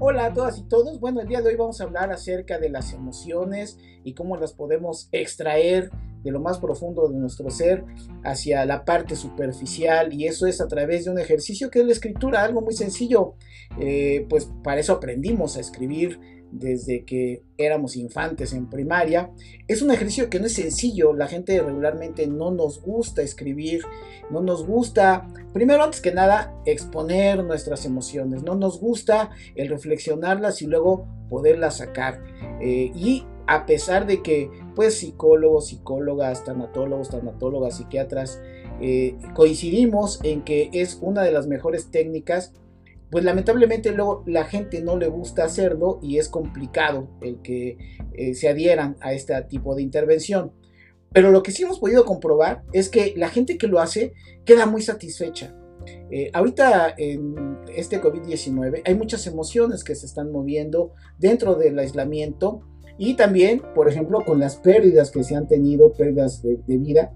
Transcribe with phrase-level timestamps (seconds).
[0.00, 1.00] Hola a todas y todos.
[1.00, 4.52] Bueno, el día de hoy vamos a hablar acerca de las emociones y cómo las
[4.52, 5.90] podemos extraer
[6.22, 7.84] de lo más profundo de nuestro ser
[8.22, 11.92] hacia la parte superficial y eso es a través de un ejercicio que es la
[11.92, 13.34] escritura, algo muy sencillo.
[13.80, 16.20] Eh, pues para eso aprendimos a escribir
[16.52, 19.32] desde que éramos infantes en primaria.
[19.66, 23.82] Es un ejercicio que no es sencillo, la gente regularmente no nos gusta escribir,
[24.30, 30.62] no nos gusta, primero antes que nada, exponer nuestras emociones, no nos gusta el reflexionarlas
[30.62, 32.22] y luego poderlas sacar.
[32.60, 38.40] Eh, y a pesar de que pues psicólogos, psicólogas, tanatólogos, tanatólogas, psiquiatras,
[38.80, 42.52] eh, coincidimos en que es una de las mejores técnicas
[43.10, 47.78] pues lamentablemente luego la gente no le gusta hacerlo y es complicado el que
[48.12, 50.52] eh, se adhieran a este tipo de intervención.
[51.12, 54.12] Pero lo que sí hemos podido comprobar es que la gente que lo hace
[54.44, 55.54] queda muy satisfecha.
[56.10, 62.62] Eh, ahorita en este COVID-19 hay muchas emociones que se están moviendo dentro del aislamiento
[62.98, 67.14] y también, por ejemplo, con las pérdidas que se han tenido, pérdidas de, vida,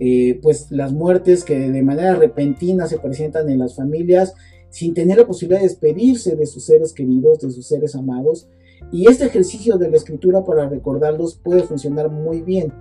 [0.00, 4.34] eh, pues las muertes que de manera repentina se presentan en las familias
[4.70, 8.48] sin tener la posibilidad de despedirse de sus seres queridos, de sus seres amados.
[8.92, 12.72] Y este ejercicio de la escritura para recordarlos puede funcionar muy bien.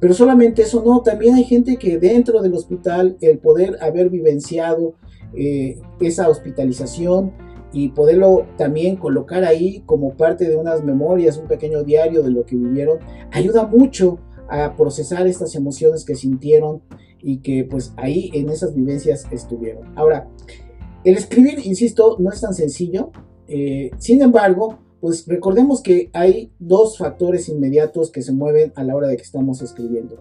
[0.00, 4.94] Pero solamente eso no, también hay gente que dentro del hospital, el poder haber vivenciado
[5.34, 7.32] eh, esa hospitalización
[7.72, 12.44] y poderlo también colocar ahí como parte de unas memorias, un pequeño diario de lo
[12.44, 12.98] que vivieron,
[13.32, 16.82] ayuda mucho a procesar estas emociones que sintieron
[17.20, 19.96] y que pues ahí en esas vivencias estuvieron.
[19.96, 20.28] Ahora,
[21.04, 23.10] el escribir, insisto, no es tan sencillo.
[23.48, 28.96] Eh, sin embargo, pues recordemos que hay dos factores inmediatos que se mueven a la
[28.96, 30.16] hora de que estamos escribiendo.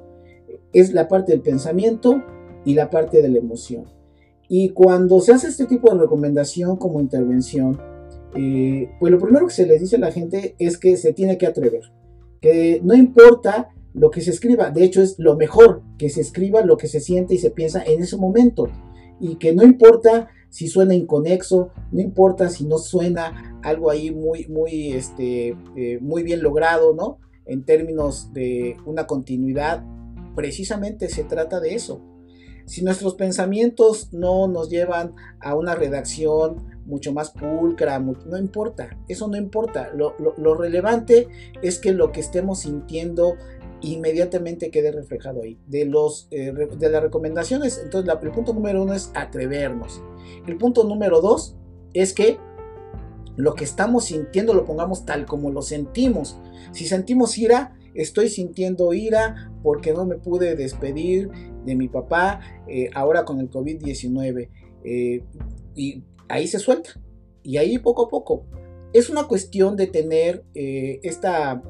[0.74, 2.22] Es la parte del pensamiento
[2.66, 3.86] y la parte de la emoción.
[4.50, 7.80] Y cuando se hace este tipo de recomendación como intervención,
[8.36, 11.38] eh, pues lo primero que se les dice a la gente es que se tiene
[11.38, 11.84] que atrever,
[12.42, 16.62] que no importa lo que se escriba, de hecho es lo mejor que se escriba
[16.66, 18.68] lo que se siente y se piensa en ese momento,
[19.22, 24.46] y que no importa si suena inconexo, no importa si no suena algo ahí muy,
[24.50, 27.18] muy, este, eh, muy bien logrado, ¿no?
[27.48, 29.84] En términos de una continuidad,
[30.36, 32.04] precisamente se trata de eso.
[32.68, 39.28] Si nuestros pensamientos no nos llevan a una redacción mucho más pulcra, no importa, eso
[39.28, 39.90] no importa.
[39.96, 41.30] Lo, lo, relevante
[41.64, 43.38] es que lo que estemos sintiendo
[43.84, 45.60] inmediatamente quede reflejado ahí.
[45.68, 50.02] De, los, eh, de las recomendaciones, entonces el punto número uno es atrevernos.
[50.48, 51.56] El punto número dos
[51.94, 52.38] es que
[53.36, 56.40] lo que estamos sintiendo lo pongamos tal como lo sentimos.
[56.72, 61.30] Si sentimos ira, estoy sintiendo ira porque no me pude despedir
[61.66, 64.50] de mi papá eh, ahora con el COVID-19.
[64.86, 65.24] Eh,
[65.76, 66.92] y ahí se suelta.
[67.44, 68.46] Y ahí poco a poco.
[68.94, 71.64] Es una cuestión de tener esta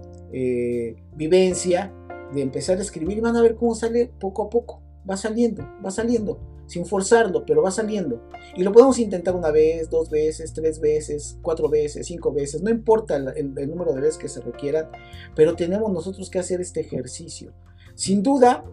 [1.15, 1.93] vivencia
[2.33, 4.81] de empezar a escribir y van a ver cómo sale poco a poco.
[5.09, 8.21] Va saliendo, va saliendo, sin forzarlo, pero va saliendo.
[8.55, 12.69] Y lo podemos intentar una vez, dos veces, tres veces, cuatro veces, cinco veces, no
[12.69, 14.89] importa el, número de veces que se requieran,
[15.35, 17.53] pero tenemos nosotros que hacer este ejercicio.
[17.95, 18.63] Sin duda,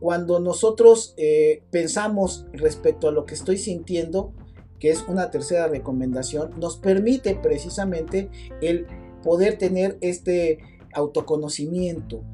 [0.00, 4.32] cuando nosotros eh, pensamos respecto a lo que estoy sintiendo,
[4.78, 8.30] que es una tercera recomendación, nos permite precisamente
[8.62, 8.86] el
[9.22, 10.58] poder tener este
[10.94, 12.24] autoconocimiento,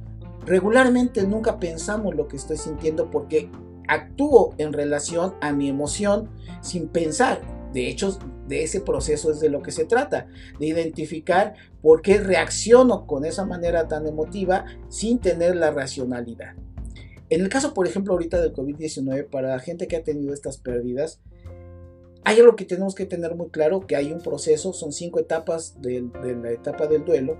[0.46, 3.50] Regularmente nunca pensamos lo que estoy sintiendo porque
[3.88, 6.30] actúo en relación a mi emoción
[6.60, 7.40] sin pensar.
[7.72, 12.18] De hecho, de ese proceso es de lo que se trata, de identificar por qué
[12.18, 16.54] reacciono con esa manera tan emotiva sin tener la racionalidad.
[17.28, 20.58] En el caso, por ejemplo, ahorita del COVID-19, para la gente que ha tenido estas
[20.58, 21.20] pérdidas,
[22.24, 25.80] hay algo que tenemos que tener muy claro, que hay un proceso, son cinco etapas
[25.80, 26.08] de,
[26.40, 27.36] la etapa del duelo.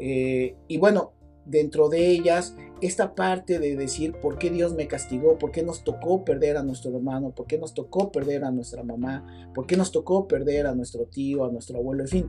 [0.00, 1.12] Eh, y bueno,
[1.44, 5.84] dentro de ellas esta parte de decir por qué Dios me castigó, por qué nos
[5.84, 9.76] tocó perder a nuestro hermano, por qué nos tocó perder a nuestra mamá, por qué
[9.76, 12.26] nos tocó perder a nuestro tío, a nuestro abuelo, en fin.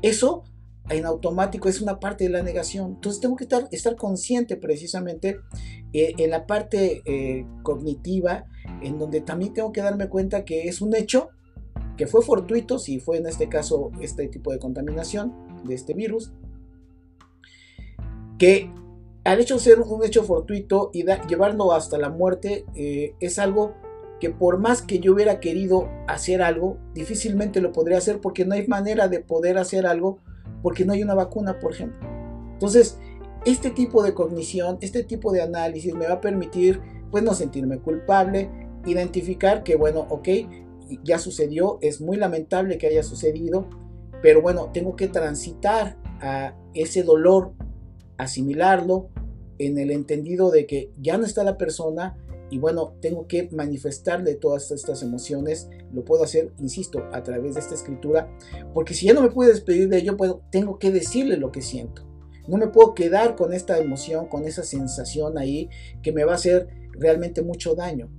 [0.00, 0.44] Eso
[0.88, 2.92] en automático es una parte de la negación.
[2.94, 5.38] Entonces tengo que estar, estar consciente precisamente
[5.92, 8.46] eh, en la parte eh, cognitiva,
[8.82, 11.28] en donde también tengo que darme cuenta que es un hecho
[11.96, 15.34] que fue fortuito, si fue en este caso este tipo de contaminación
[15.64, 16.32] de este virus,
[18.40, 18.72] que
[19.22, 23.74] al hecho de ser un hecho fortuito y llevarlo hasta la muerte eh, es algo
[24.18, 28.54] que por más que yo hubiera querido hacer algo, difícilmente lo podría hacer porque no
[28.54, 30.18] hay manera de poder hacer algo
[30.62, 32.00] porque no hay una vacuna, por ejemplo.
[32.54, 32.98] Entonces,
[33.44, 37.78] este tipo de cognición, este tipo de análisis me va a permitir, pues, no sentirme
[37.78, 38.50] culpable,
[38.86, 40.28] identificar que, bueno, ok,
[41.04, 43.68] ya sucedió, es muy lamentable que haya sucedido,
[44.22, 47.52] pero bueno, tengo que transitar a ese dolor,
[48.22, 49.08] asimilarlo
[49.58, 52.16] en el entendido de que ya no está la persona
[52.50, 55.68] y bueno, tengo que manifestarle todas estas emociones.
[55.92, 58.28] Lo puedo hacer, insisto, a través de esta escritura,
[58.74, 61.62] porque si ya no me puedo despedir de ello, pues tengo que decirle lo que
[61.62, 62.02] siento.
[62.48, 65.68] No me puedo quedar con esta emoción, con esa sensación ahí
[66.02, 68.10] que me va a hacer realmente mucho daño.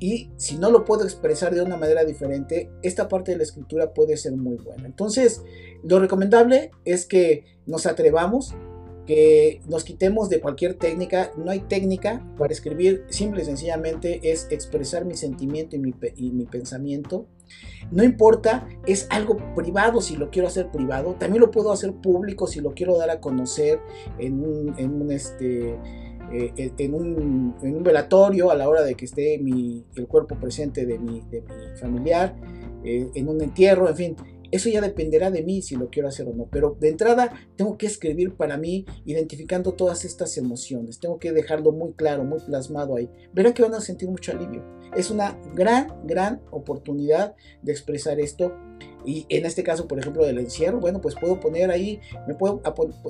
[0.00, 3.92] Y si no lo puedo expresar de una manera diferente, esta parte de la escritura
[3.92, 4.86] puede ser muy buena.
[4.86, 5.42] Entonces,
[5.82, 8.54] lo recomendable es que nos atrevamos,
[9.06, 11.30] que nos quitemos de cualquier técnica.
[11.36, 17.26] No hay técnica para escribir, simple y sencillamente es expresar mi sentimiento y mi, pensamiento.
[17.92, 22.48] No importa, es algo privado si lo quiero hacer privado, también lo puedo hacer público
[22.48, 23.78] si lo quiero dar a conocer
[24.18, 25.76] en un, en este,
[26.32, 31.42] eh, un, velatorio a la hora de que esté el cuerpo presente de mi, de
[31.42, 32.34] mi familiar,
[32.84, 34.16] eh, en un entierro, en fin.
[34.50, 37.76] Eso ya dependerá de mí si lo quiero hacer o no, pero de entrada tengo
[37.76, 42.96] que escribir para mí identificando todas estas emociones, tengo que dejarlo muy claro, muy plasmado
[42.96, 43.10] ahí.
[43.32, 44.64] Verán que van a sentir mucho alivio.
[44.96, 48.52] Es una gran, gran oportunidad de expresar esto
[49.06, 52.60] y en este caso, por ejemplo, del encierro, bueno, pues puedo poner ahí, me puedo,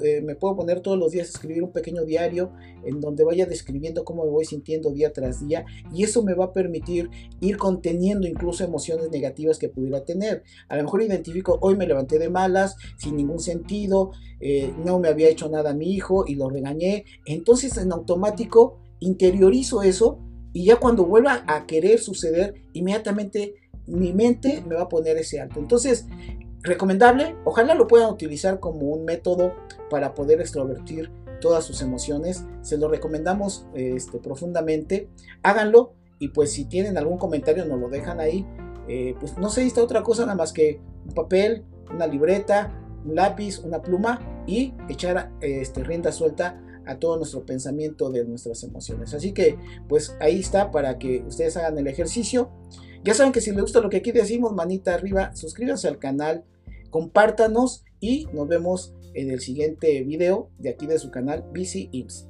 [0.05, 2.53] eh, me puedo poner todos los días a escribir un pequeño diario
[2.85, 5.65] en donde vaya describiendo cómo me voy sintiendo día tras día
[5.95, 7.09] y eso me va a permitir
[7.41, 10.43] ir conteniendo incluso emociones negativas que pudiera tener.
[10.69, 14.11] A lo mejor identifico, hoy me levanté de malas, sin ningún sentido,
[14.41, 17.07] eh, no me había hecho nada a mi hijo y lo regañé.
[17.25, 20.19] Entonces en automático interiorizo eso
[20.53, 23.55] y ya cuando vuelva a querer suceder, inmediatamente
[23.87, 25.61] mi mente me va a poner ese alto.
[25.61, 26.07] Entonces,
[26.63, 29.55] recomendable, ojalá lo puedan utilizar como un método
[29.91, 31.11] para poder extrovertir
[31.41, 32.45] todas sus emociones.
[32.63, 35.09] Se lo recomendamos este, profundamente.
[35.43, 38.47] Háganlo y pues si tienen algún comentario nos lo dejan ahí.
[38.89, 42.73] Eh, pues no se está otra cosa nada más que un papel, una libreta,
[43.05, 48.63] un lápiz, una pluma y echar este, rienda suelta a todo nuestro pensamiento de nuestras
[48.63, 49.13] emociones.
[49.13, 52.51] Así que pues ahí está para que ustedes hagan el ejercicio.
[53.07, 56.43] Ya saben que si les gusta lo que aquí decimos, manita arriba, suscríbanse al canal,
[56.91, 62.29] compártanos y nos vemos en el siguiente video de aquí de su canal Ims.